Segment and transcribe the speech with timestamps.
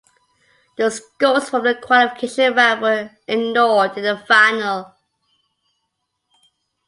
[0.77, 4.95] The scores from the qualification round were ignored in the final.